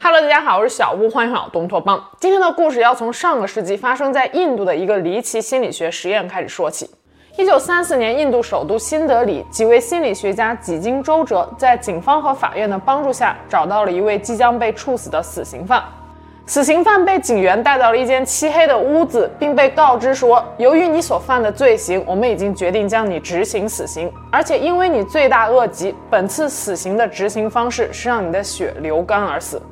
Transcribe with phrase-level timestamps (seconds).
[0.00, 2.02] Hello，大家好，我是小屋，欢迎来到东托邦。
[2.20, 6.90] 今天的故事要从上个世纪发生在印度的一个离奇心理学实验开始说起。
[7.38, 15.82] 一九三四年，印度首都新德里，几位心理学家几经周折，在警方和法院的帮助下，找到了一位即将被处死的死刑犯。
[16.44, 29.62] 死刑犯被警员带到了一间漆黑的屋子，并被告知说：“由于你所犯的罪行，我们已经决定将你执行死刑，而且因为你罪大恶极，本次死刑的执行方式是让你的血流干而死。”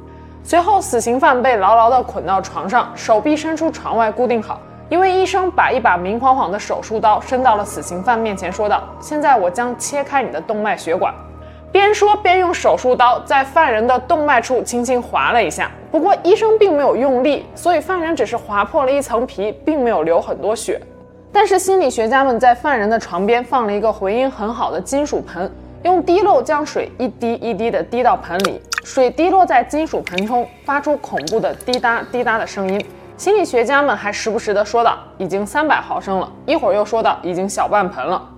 [0.44, 4.60] 随后，死刑犯被牢牢地捆到床上，手臂伸出床外固定好。
[4.88, 11.14] 一位医生把一把明晃晃的手术刀伸到了死刑犯面前，说道：“现在我将切开你的动脉血管。”
[11.72, 20.78] 边说边用手术刀在犯人的动脉处轻轻划了一下，不过医生并没有用力，所以犯人只是划破了一层皮，并没有流很多血。
[21.32, 25.50] 但是心理学家们在犯人的床边放了一个回音很好的金属盆，
[25.82, 32.84] 用滴漏将水一滴一滴地滴到盆里，水滴落在金属盆中，发出恐怖的滴答滴答的声音。
[33.16, 38.28] 心理学家们还时不时地说道：“已经三百毫升了。”一会儿又说道：“已经小半盆了。”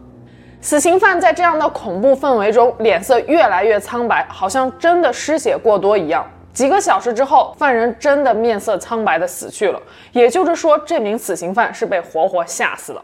[0.63, 6.27] 死刑犯在这样的恐怖氛围中，脸色越来越苍白，好像真的失血过多一样。
[6.55, 9.81] 几个小时之后，犯人真的面色苍白地死去了。
[10.13, 13.03] 也就是说，这名死刑犯是被活活吓死了。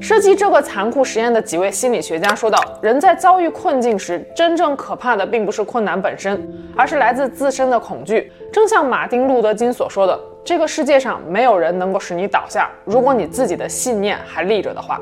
[0.00, 8.30] 设计这个残酷实验的几位心理学家说道：“人在遭遇困境时，真正可怕的并不是困难本身，而是来自自身的恐惧。
[8.52, 15.00] 正像马丁·路德·金所说的，这个世界上没有人能够使你倒下，如果你自己的信念还立着的话。”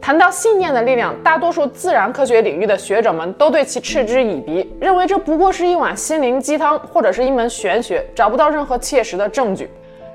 [0.00, 9.68] 谈到信念的力量，大多数自然科学领域的学者们都对其嗤之以鼻，认为这不过是一碗心灵鸡汤或者是一门玄学，找不到任何切实的证据。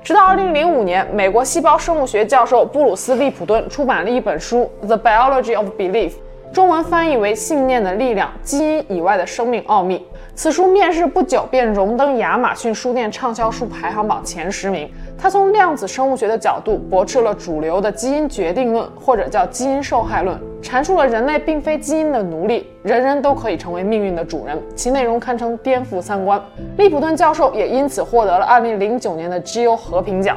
[0.04, 6.10] 直到2005年，美国细胞生物学教授布鲁斯·利普顿出版了一本书《The Biology of Belief》，
[6.52, 9.96] 中文翻译为《信念的力量：基因以外的生命奥秘》。
[10.34, 14.92] 此书面世不久便荣登亚马逊书店畅销书排行榜前十名。
[15.16, 24.60] 他从量子生物学的角度驳斥了主流的基因决定论，或者叫基因受害论，阐述了人类并非基因的奴隶，人人都可以成为命运的主人。
[24.74, 26.40] 其内容堪称颠覆三观。
[26.76, 30.36] 利普顿教授也因此获得了2009年的 GO 和平奖。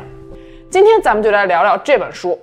[0.69, 2.37] 今天咱们就来聊聊这本书。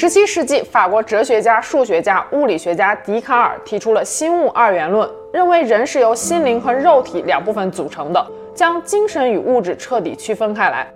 [0.00, 10.88] 十七世纪，法国哲学家、数学家、物理学家笛卡尔提出了心物二元论，认为人是由心灵和肉体两部分组成的，将精神与物质彻底区分开来。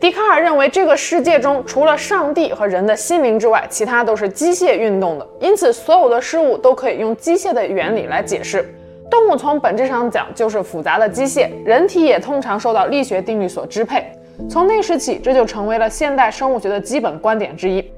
[0.00, 8.68] 笛卡尔认为，这个世界中除了上帝和人的心灵之外，其他都是机械运动的，因此所有的事物都可以用机械的原理来解释。
[9.08, 14.04] 动物从本质上讲就是复杂的机械，人体也通常受到力学定律所支配。
[14.50, 17.88] 从那时起，这就成为了现代生物学的基本观点之一。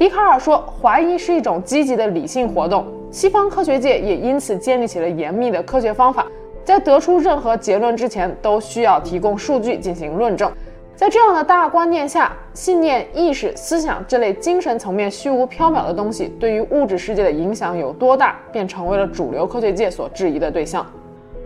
[0.00, 2.86] 笛卡尔说，怀疑是一种积极的理性活动。
[3.10, 6.26] 西方科学界也因此建立起了严密的科学方法，
[6.64, 10.50] 在得出任何结论之前，都需要提供数据进行论证。
[10.96, 20.86] 在这样的大观念下，信念、意识、思想这类精神层面虚无缥缈的东西，对于物质世界的影响有多大，便成为了主流科学界所质疑的对象。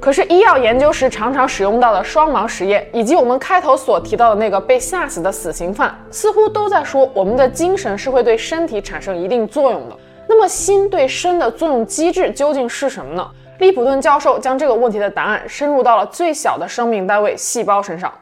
[0.05, 9.97] 可是，医药研究时常常使用到的双盲实验，以及我们开头所提到的那个被吓死的死刑犯，似乎都在说我们的精神是会对身体产生一定作用的。
[10.29, 13.27] 那么，心对身的作用机制究竟是什么呢？
[13.61, 18.13] 利普顿教授将这个问题的答案深入到了最小的生命单位——细胞身上。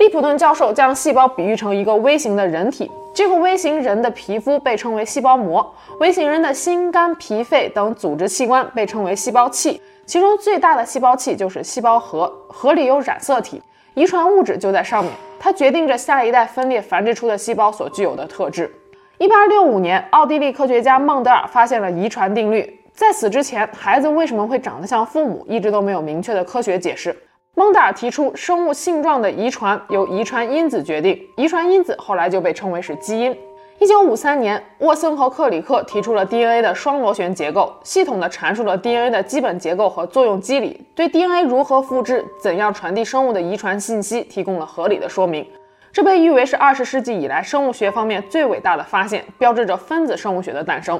[0.00, 2.90] 利普顿教授将细胞比喻成一个微型的人体。
[3.14, 13.62] 这个微型人的皮肤被称为细胞膜，微型人的心、肝、脾、肺等组织器官被称为细胞器，其中最大的细胞器就是细胞核，核里有染色体，
[13.92, 18.74] 遗传物质就在上面，它决定着下一代分裂繁殖出的细胞所具有的特质。
[19.18, 27.14] 一八六五年，奥地利科学家孟德尔发现了遗传定律，在此之前，孩子为什么会长得像父母，一直都没有明确的科学解释。
[27.54, 33.36] 孟德尔提出，生物性状的遗传由遗传因子决定，遗传因子后来就被称为是基因。
[33.78, 45.46] 一九五三年，沃森和克里克提出了 DNA 的双螺旋结构，系统地阐述了 DNA 的基本结构和作用机理，对 DNA 如何复制、怎样传递生物的遗传信息提供了合理的说明。
[45.92, 50.98] 这被誉为是二十世纪以来生物学方面最伟大的发现，标志着分子生物学的诞生。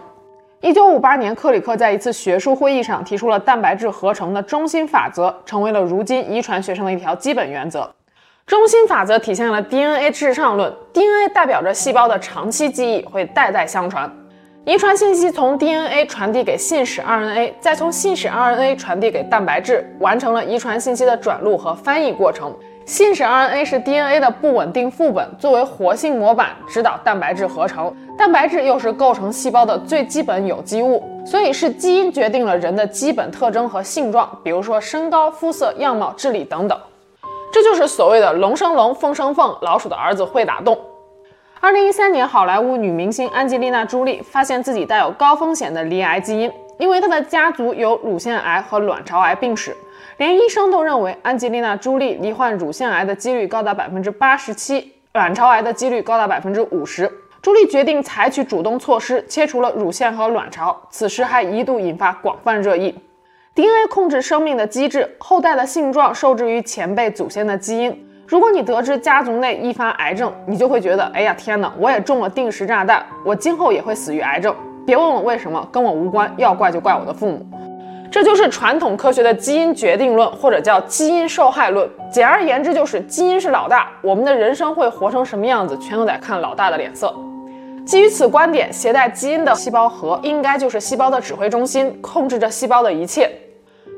[0.63, 7.93] 一九五八年，克里克在一次学术会议上提出了蛋白质合成的中心法则，成为了如今遗传学上的一条基本原则。
[8.47, 14.09] 中心法则体现了 DNA 至上论，DNA 代表着细胞的长期记忆会代代相传。
[14.65, 22.57] 遗传信息从 DNA 传递给信使 RNA，再从信使 RNA 传递给蛋白质，完成了遗传信息的转录和翻译过程。
[22.85, 27.95] 信使 RNA 是 DNA 的不稳定副本，作为活性模板指导蛋白质合成。
[28.19, 36.79] 蛋白质又是构成细胞的最基本有机物，所以是基因决定了人的基本特征和性状，比如说身高、肤色、样貌、智力等等。
[37.53, 40.79] 这就是所谓的龙生龙，凤生凤，老鼠的儿子会打洞。
[41.61, 49.77] 二零一三年，好莱坞女明星安吉丽娜·朱莉发现自己带有高风险的罹癌基因，因为她的家族有乳腺癌和卵巢癌病史。
[50.23, 57.11] 连医生都认为安吉丽娜·朱莉罹患乳腺癌的几率高达百分之八十七，卵巢癌的几率高达百分之五十。
[57.43, 60.81] 朱莉决定采取主动措施，切除了乳腺和卵巢。
[60.91, 62.95] 此时还一度引发广泛热议。
[63.57, 68.07] DNA 控制生命的机制，后代的性状受制于前辈祖先的基因。
[68.29, 74.55] 如果你得知家族内易发癌症，你就会觉得，哎呀天哪，我也中了定时炸弹，我今后也会死于癌症。
[74.87, 77.45] 别问我为什么，跟我无关，要怪就怪我的父母。
[78.13, 81.89] 这就是传统科学的基因决定论，或者叫基因受害论。
[82.13, 87.15] 简而言之，就是基因是老大，我们的人生会活成什么样子，全都得看老大的脸色。
[87.87, 93.31] 基于此观点，携带基因的细胞核应该就是细胞的指挥中心，控制着细胞的一切。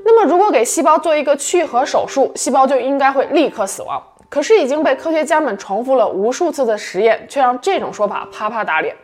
[0.04, 4.00] 那么，如果给细胞做一个去核手术，细胞就应该会立刻死亡。
[4.28, 8.94] 可是已经被科学家们重复了无数次的实验，却让这种说法啪啪打脸。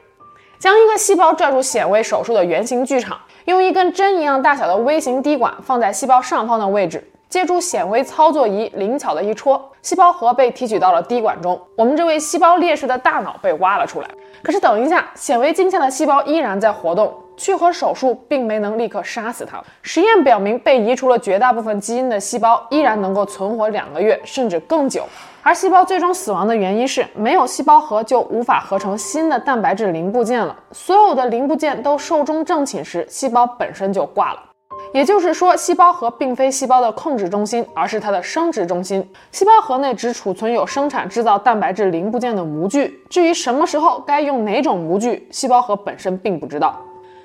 [0.60, 3.18] 将一个细胞拽入显微手术的圆形剧场。
[3.46, 11.60] 用一根针一样大小的微型滴管放在细胞上方的位置，借助显微操作仪灵巧的一戳，细胞核被提取到了滴管中。
[11.76, 14.08] 我们这位细胞烈士的大脑被挖了出来。
[14.42, 19.62] 可是等一下，显微镜下的细胞依然在活动，去核手术并没能立刻杀死它。
[19.82, 25.04] 实验表明，被移除了绝大部分基因的细胞依然能够存活两个月甚至更久。
[25.42, 30.54] 而细胞最终死亡的原因是，没有细胞核就无法合成新的蛋白质零部件了。
[30.70, 34.42] 所有的零部件都寿终正寝时，细胞本身就挂了。
[34.92, 39.08] 也就是说，细胞核并非细胞的控制中心，而是它的生殖中心。
[39.30, 46.78] 细胞核内只储存有生产制造蛋白质零部件的模具，至于什么时候该用哪种模具，细胞核本身并不知道。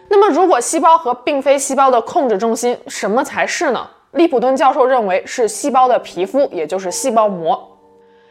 [0.08, 3.86] 那么，如果细胞核并非细胞的控制中心，什么才是呢？
[4.12, 7.75] 利普顿教授认为是细胞的皮肤，也就是细胞膜。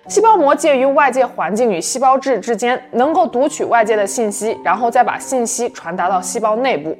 [0.06, 6.94] 细胞膜介于外界环境与细胞质之间，能够读取外界的信息，然后再把信息传达到细胞内部。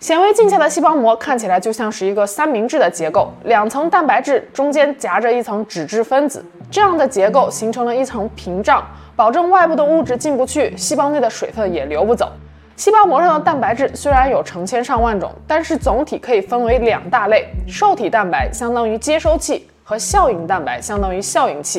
[0.00, 8.82] 显微镜下的细胞膜看起来就像是一个三明治的结构，两层蛋白质中间夹着一层脂质分子，这样的结构形成了一层屏障，
[9.14, 12.32] 保证外部的物质进不去，细胞内的水分也流不走。
[12.76, 19.68] 细胞膜上的蛋白质虽然有成千上万种，但是总体可以分为两大类：受体蛋白相当于接收器。
[19.86, 21.78] 和效应蛋白相当于效应器，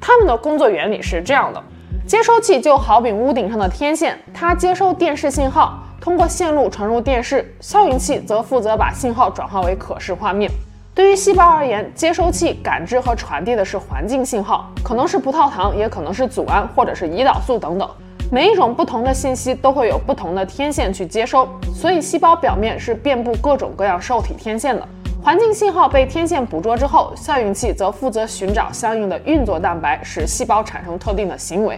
[0.00, 1.62] 它们的工作原理是这样的：
[2.06, 10.50] 接收器就好比屋顶上的天线，它接收电视信号，通过线路传入电视；效应器则负责把信号转化为可视画面。
[10.94, 17.86] 对于细胞而言，接收器感知和传递的是环境信号，可能是葡萄糖，也可能是组胺或者是胰岛素等等。
[18.32, 24.88] 每一种不同的信息都会有不同的天线去接收，所以细胞表面是遍布各种各样受体天线的。
[25.26, 31.76] 环境信号被天线捕捉之后，效应器则负责寻找相应的运作蛋白，使细胞产生特定的行为。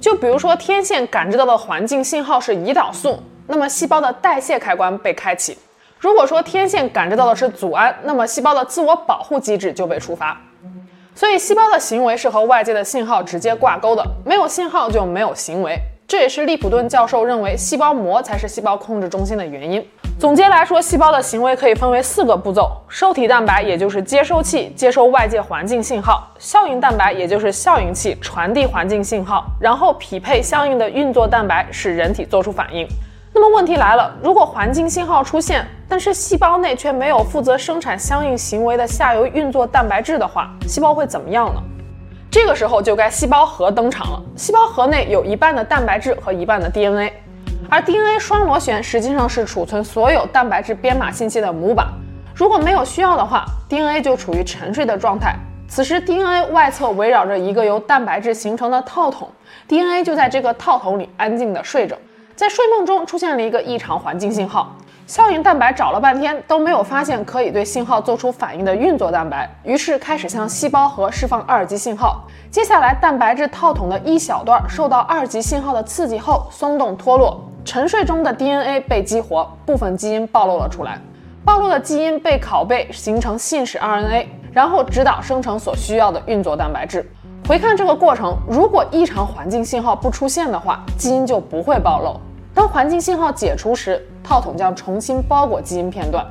[0.00, 5.54] 就比如说，天线感知到的环境信号是胰岛素，那么细胞的代谢开关被开启；
[6.00, 10.36] 如果说天线感知到的是组胺，那么细胞的自我保护机制就被触发。
[11.14, 15.78] 所以，细胞的行为是和外界的信号直接挂钩的，没有信号就没有行为。
[16.08, 19.86] 这也是利普顿教授认为细胞膜才是细胞控制中心的原因。
[20.18, 32.86] 总结来说，细胞的行为可以分为四个步骤：受体蛋白，也就是接收器，接收外界环境信号；效应蛋白，也就是效应器，传递环境信号；然后匹配相应的运作蛋白，使人体做出反应。
[33.34, 41.60] 那么问题来了，如果环境信号出现，但是细胞内却没有负责生产相应行为的下游运作蛋白质的话，细胞会怎么样呢？
[42.30, 44.22] 这个时候就该细胞核登场了。
[44.36, 47.12] 细胞核内有一半的蛋白质和一半的 DNA。
[47.74, 51.88] 而 DNA 双螺旋实际上是储存所有蛋白质编码信息的模板，
[52.34, 55.34] 如果没有需要的话，DNA 就处于沉睡的状态。
[55.66, 59.26] 此时 DNA 外侧围绕着一个由蛋白质形成的套筒
[59.68, 61.96] ，DNA 就在这个套筒里安静地睡着。
[62.36, 64.76] 在睡梦中出现了一个异常环境信号，
[65.06, 72.24] 效应蛋白找了半天都没有发现可以对信号做出反应的运作蛋白，于是开始向细胞核释放二级信号。
[72.50, 77.42] 接下来，蛋白质套筒的一小段受到二级信号的刺激后松动脱落。
[77.64, 80.98] 沉睡中的 DNA 被激活，部分基因暴露了出来。
[81.44, 87.08] 暴露的基因被拷贝形成信使 RNA，然后指导生成所需要的运作蛋白质。
[87.46, 92.20] 回看这个过程，如果异常环境信号不出现的话，基因就不会暴露。
[92.54, 96.24] 当环境信号解除时，套筒将重新包裹基因片段。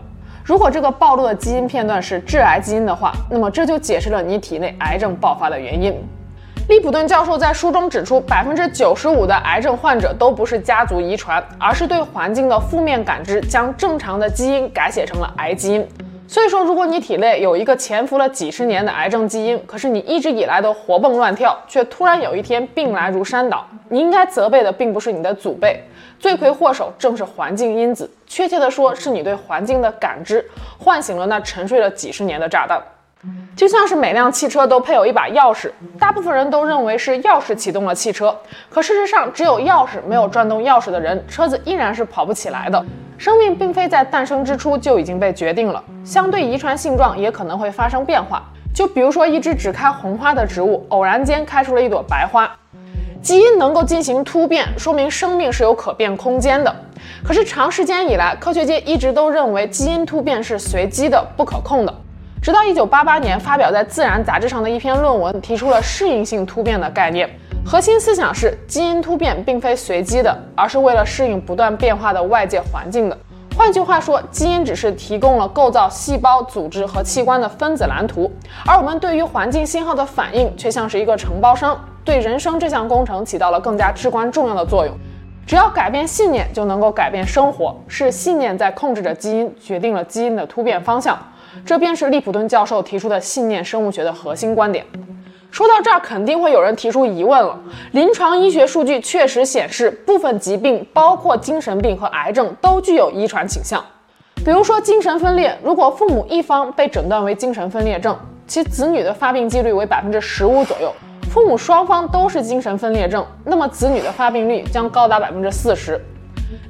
[0.44, 5.94] 如果这个暴露的基因片段是致癌基因的话，那么这就解释了你体内癌症爆发的原因。
[6.70, 15.88] 利普顿教授在书中指出，百分之九十五的癌症患者都不是家族遗传，而是对环境的负面感知将正常的基因改写成了癌基因。
[16.31, 25.83] 所以说，如果你体内有一个潜伏了几十年的癌症基因，可是你一直以来都活蹦乱跳，却突然有一天病来如山倒，你应该责备的并不是你的祖辈，
[26.21, 32.81] 罪魁祸首正是环境因子，确切的说，是你对环境的感知唤醒了那沉睡了几十年的炸弹。
[33.53, 35.69] 就像是每辆汽车都配有一把钥匙，
[36.00, 38.33] 大部分人都认为是钥匙启动了汽车，
[38.69, 42.81] 可事实上，只有钥匙没有转动钥匙的人，车子依然是跑不起来的。
[43.22, 48.42] 生命并非在诞生之初就已经被决定了，相对遗传性状也可能会发生变化。
[48.74, 52.51] 就比如说一只只开红花的植物，偶然间开出了一朵白花，
[53.22, 56.75] 基因能够进行突变，说明生命是有可变空间的。
[57.24, 61.94] 可是长时间以来，科学界一直都认为基因突变是随机的、不可控的。
[62.42, 67.30] 直到1988年发表在《自然》杂志上的一篇论文，提出了适应性突变的概念。
[67.63, 73.18] 核心思想是，基因突变并非随机的，而是为了适应不断变化的外界环境的。
[73.56, 78.30] 换句话说，基因只是提供了构造细胞、组织和器官的分子蓝图，
[78.65, 84.94] 而我们对于环境信号的反应却像是一个承包商，对人生这项工程起到了更加至关重要的作用。
[85.46, 87.75] 只要改变信念，就能够改变生活。
[87.88, 91.18] 是信念在控制着基因，决定了基因的突变方向。
[91.65, 94.86] 这便是利普顿教授提出的信念生物学的核心观点。
[95.51, 97.60] 说到这儿，肯定会有人提出疑问了。
[97.91, 103.84] 临床医学数据确实显示，部分疾病，包括精神病和癌症，都具有遗传倾向。
[104.46, 108.17] 比如说精神分裂，如果父母一方被诊断为精神分裂症，
[108.48, 110.89] 其子女的发病几率为百分之十五左右；
[111.29, 116.00] 父母双方都是精神分裂症，那么子女的发病率将高达百分之四十。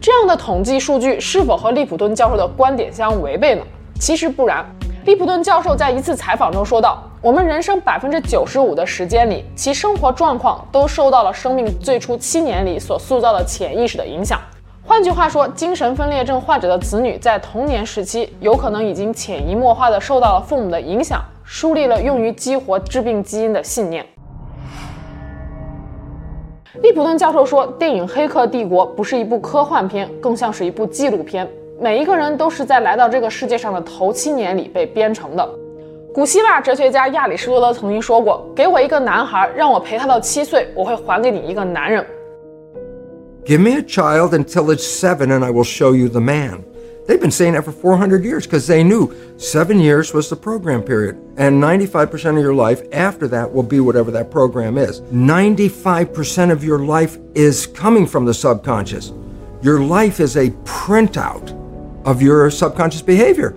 [0.01, 3.61] 这样的统计数据是否和利普顿教授的观点相违背呢？
[3.99, 4.65] 其实不然。
[5.05, 14.41] 利普顿教授在一次采访中说道：“我们人生百分之九十五的时间里，其生活状况都受到了生命最初七年里所塑造的潜意识的影响。
[14.83, 24.03] 换句话说，精神分裂症患者的子女在童年时期有可能已经潜移默化地受到了父母的影响，树立了用于激活致病基因的信念。”
[26.81, 31.47] 利普顿教授说：“电影《黑客帝国》不是一部科幻片，更像是一部纪录片。”
[31.79, 35.47] 每一个人都是在来到这个世界上的头七年里被编程的。
[36.12, 42.04] 古希腊哲学家亚里士多德曾经说过：“给我一个男孩，让我陪他到七岁，我会还给你一个男人。”
[43.44, 46.64] Give me a child until it's seven, and I will show you the man.
[47.06, 50.82] They've been saying that for 400 years because they knew seven years was the program
[50.82, 55.02] period, and 95% of your life after that will be whatever that program is.
[55.12, 59.12] 95% of your life is coming from the subconscious.
[59.62, 61.54] Your life is a printout.
[62.06, 63.56] of your subconscious behavior.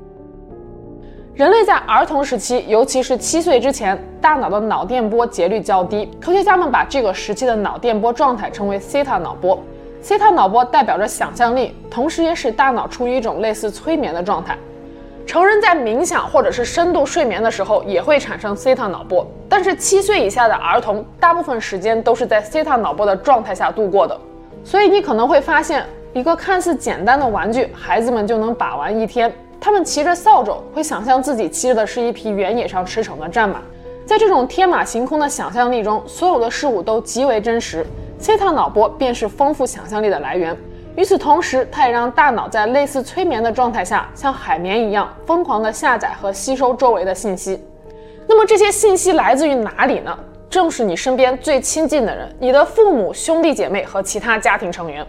[1.34, 6.08] 人类在儿童时期，尤其是七岁之前，大脑的脑电波节律较低。
[6.20, 9.60] 科学家们把这个时期的脑电波状态称为西塔脑波。
[10.00, 14.56] 西塔脑波代表着想象力，同时也使大脑处于一种类似催眠的状态。
[15.26, 19.26] 成人在冥想或者是深度睡眠的时候，也会产生西塔脑波。
[19.48, 24.16] 但是七岁以下的儿童，大部分时间都是在西塔脑波的状态下度过的。
[24.62, 25.84] 所以你可能会发现。
[26.12, 29.34] 一个看似简单的玩具，孩子们就能把玩一天。
[29.64, 33.62] 他们骑着扫帚，会想象自己骑着的是一匹原野上驰骋的战马。
[34.04, 37.82] 在这种天马行空的想象力中，所有的事物都极为真实。
[38.18, 40.54] 西塔脑波便是丰富想象力的来源。
[40.96, 47.58] 与此同时，它也让大脑在类似催眠的状态下，像海绵一样疯狂地下载和吸收周围的信息。
[48.28, 50.14] 那么这些信息来自于哪里呢？
[50.50, 55.06] 正是你身边最亲近的人，你的父母、兄弟姐妹和其他家庭成员。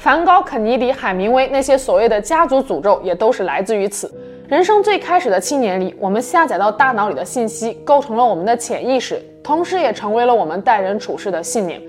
[0.00, 4.10] 梵高、肯尼迪、海明威那些所谓的家族诅咒，也都是来自于此。
[4.48, 11.82] 人生最开始的七年里，我们下载到大脑里的信息，构成了我们的潜意识，同时也成为了我们待人处事的信念。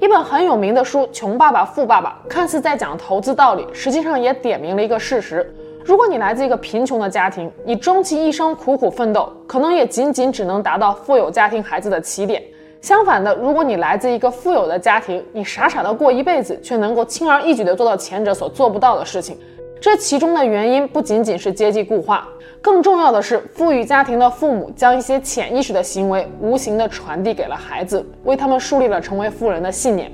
[0.00, 5.48] 一本很有名的书《穷爸爸富爸爸》，看似在讲投资道理，实际上也点明了一个事实：
[5.84, 12.42] 如果你来自一个贫穷的家庭，你终其一生苦苦奋斗，可能也仅仅只能达到富有家庭孩子的起点。
[12.80, 19.36] 相反的，如果你来自一个富有的家庭，你傻傻的过一辈子，却能够轻而易举的做到前者所做不到的事情。
[19.80, 22.26] 这其中的原因不仅仅是阶级固化，
[22.62, 30.10] 更重要的是，富裕家庭的父母将一些潜意识的行为无形的传递给了孩子，为他们树立了成为富人的信念。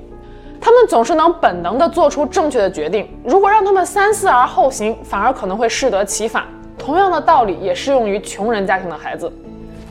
[0.59, 6.45] 他们总是能本能的做出正确的决定，如果让他们三思而后行，反而可能会适得其反。
[6.77, 9.31] 同样的道理也适用于穷人家庭的孩子。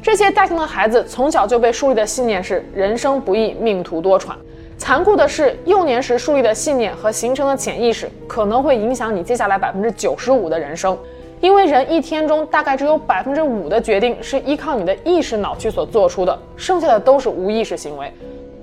[0.02, 4.32] 这些家庭的孩子从小就被树立的信念是人生不易，命途多舛。
[4.76, 10.98] 残酷的是，幼年时树立的信念和形成的潜意识，可能会影响你接下来百分之九十五的人生。
[11.40, 18.12] 因为人一天中大概只有百分之五的决定是依靠你的意识脑区所做出的，剩下的都是无意识行为。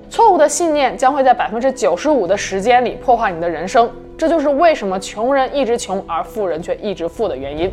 [0.09, 3.89] 错误的信念将会在百分之九十五的时间里破坏你的人生。
[4.17, 7.71] 这就是为什么穷人一直穷，而富人却一直富的原因。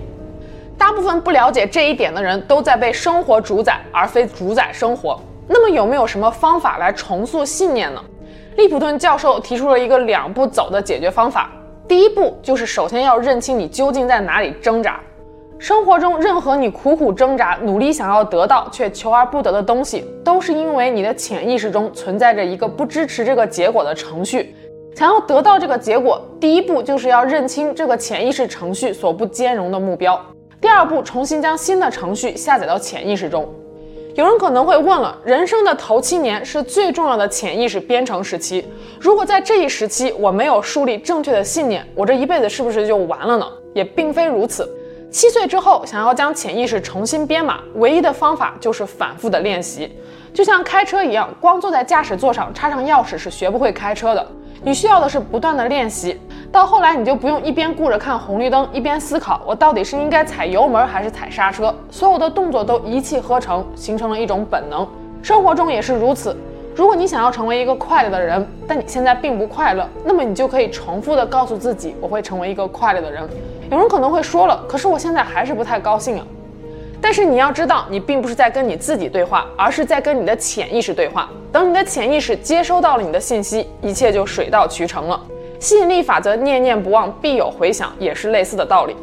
[0.78, 5.20] 大部分不了解这一点的人都在被生活主宰，而非主宰生活。
[5.48, 8.00] 那么有没有什么方法来重塑信念呢？
[8.56, 11.50] 利普顿教授提出了一个两步走的解决方法。
[11.88, 15.00] 第一步就是首先要认清你究竟在哪里挣扎。
[15.58, 24.54] 生活中任何你苦苦挣扎、努力想要得到却求而不得的东西，都是因为你的潜意识中存在着一个不支持这个结果的程序。
[24.94, 30.20] 想要得到这个结果，第一步就是要认清这个潜意识程序所不兼容的目标。
[30.60, 33.48] 第二步，重新将新的程序下载到潜意识中。
[34.14, 38.66] 有人可能会问了，人生的头七年是最重要的潜意识编程时期。
[38.98, 43.46] 如果在这一时期我没有树立正确的信念，我这一辈子是不是就完了呢？
[43.74, 44.66] 也并非如此。
[45.10, 49.94] 七岁之后，想要将潜意识重新编码，唯一的方法就是反复的练习。
[50.32, 54.26] 就像开车一样，光坐在驾驶座上插上钥匙是学不会开车的。
[54.66, 56.20] 你需要的是不断的练习。
[56.50, 61.72] 到后来，你就不用一边顾着看红绿灯，一边思考我到底是应该踩油门还是踩刹车。
[61.88, 64.84] 所有的动作都一气呵成，形成了一种本能。
[65.22, 66.36] 生活中也是如此。
[66.74, 73.22] 如果你想要成为一个快乐的人，但你现在并不快乐，那么你就可以重复的告诉自己，我会成为一个快乐的人。
[73.70, 76.26] 有人可能会说了，可是我现在还是不太高兴啊。
[77.08, 81.30] 但是你要知道，你并不是在跟你自己对话，而是在跟你的潜意识对话。
[81.52, 85.22] 等你的潜意识接收到了你的信息，一切就水到渠成了。
[85.60, 88.96] 吸引力法则，念念不忘，必有回响，也是类似的道理。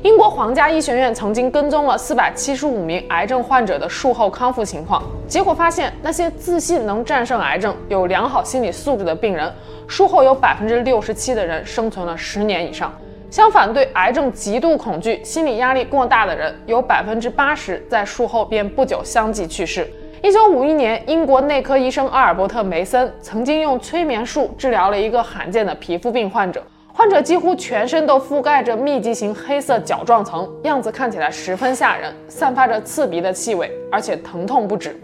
[0.00, 9.52] 英国皇家医学院曾经跟踪了四百七十五名癌症患者的术后康复情况，结果发现，那些自信能战胜癌症、有良好心理素质的病人，
[9.86, 12.90] 术后有百分之六十七的人生存了十年以上。
[13.34, 19.90] 相反，对癌症极度恐惧、心理压力过大的人，有百分之八十在术后便不久相继去世。
[20.22, 26.62] 一九五一年，英国内科医生阿尔伯特·梅森曾经用催眠术治疗了一个罕见的皮肤病患者。
[26.92, 34.96] 患者几乎全身都覆盖着密集型黑色角状层，样子看起来十分吓人，散发着刺鼻的气味，而且疼痛不止。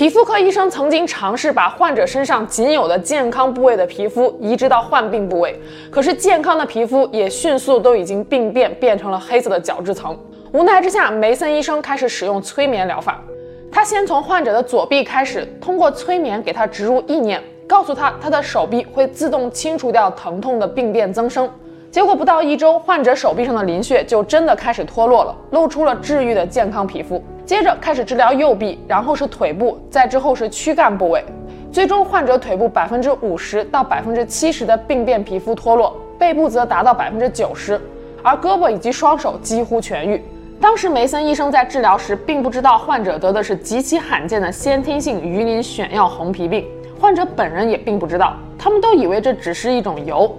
[0.00, 5.60] 皮肤科医生曾经尝试把患者身上仅有的健康部位的皮肤移植到患病部位，
[5.90, 10.18] 可是健康的皮肤也迅速都已经病变，变成了黑色的角质层。
[10.52, 13.22] 无奈之下，梅森医生开始使用催眠疗法。
[13.70, 21.46] 他先从患者的左臂开始，通过催眠给他植入意念，告诉他他的手臂会自动清除掉疼痛的病变增生。
[21.90, 27.22] 结果不到一周，患者手臂上的鳞屑就真的开始脱落了，露出了治愈的健康皮肤。
[27.50, 31.24] 接着开始治疗右臂，然后是腿部，再之后是躯干部位。
[31.72, 37.76] 最终，患者腿部百分之五十到百分之七十的病变皮肤脱落，背部则达到百分之九十，
[38.22, 40.22] 而胳膊以及双手几乎痊愈。
[40.60, 46.64] 当时梅森医生在治疗时，并不知道患者得的是极其罕见的先天性鱼鳞癣药红皮病，
[47.00, 50.32] 患者本人也并不知道，他们都以为这只是一种疣。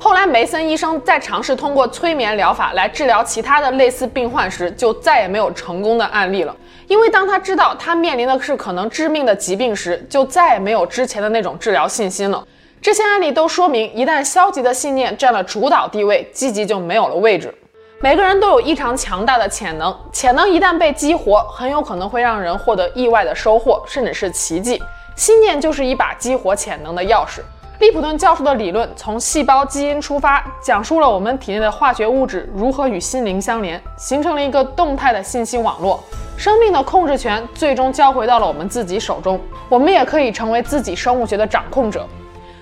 [0.00, 6.54] 后来梅森医生在尝试通过催眠疗法来治疗其他的类似病患时，就再也没有成功的案例了。
[6.86, 12.46] 因为当他知道他面临的是可能致命的疾病时，就再也没有之前的那种治疗信心了。
[12.80, 17.52] 这些案例都说明，一旦消极的信念占了主导地位，积极就没有了位置。
[18.00, 24.80] 每个人都有异常强大的潜能，潜能一旦被激活，很有可能会让人获得意外的收获，甚至是奇迹。
[25.16, 27.40] 信念就是一把激活潜能的钥匙。
[27.80, 36.02] 利普顿教授的理论从细胞基因出发，讲述了我们体内的化学物质如何与心灵相连，形成了一个动态的信息网络。
[36.36, 42.04] 生命的控制权最终交回到了我们自己手中，我们也可以成为自己生物学的掌控者。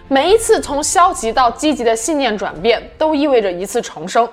[0.06, 4.28] 每一次从消极到积极的信念转变，都意味着一次重生。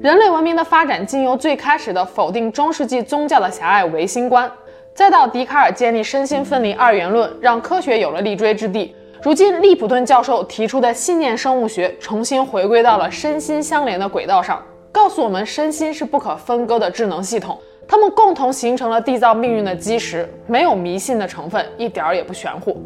[0.00, 4.50] 人类文明的发展，经由最开始的否定中世纪宗教的狭隘唯心观，
[4.94, 8.96] 再到笛卡尔建立身心分离二元论，让科学有了立锥之地。
[9.24, 17.56] 如今，利普顿教授提出的信念生物学，重新回归到了身心相连的轨道上，告诉我们身心是不可分割的智能系统，
[17.86, 22.82] 它们共同形成了缔造命运的基石，没有迷信的成分，一点儿也不玄乎。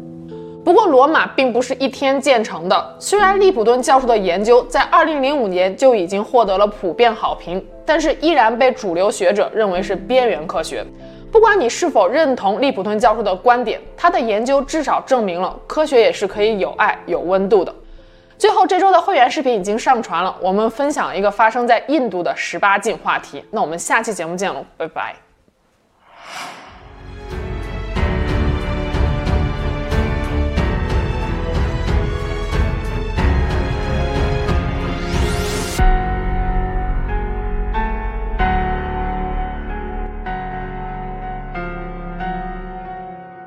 [0.63, 2.95] 不过，罗马并不是一天建成的。
[2.99, 10.85] 虽然利普顿教授的研究在2005年就已经获得了普遍好评，但是依然被主流学者认为是边缘科学。
[11.31, 17.73] 不管你是否认同利普顿教授的观点，他的研究至少证明了科学也是可以有爱、有温度的。
[18.37, 23.43] 最后，这周的会员视频已经上传了，我们分享一个发生在印度的十八禁话题。
[23.51, 25.15] 那我们下期节目见喽，拜拜。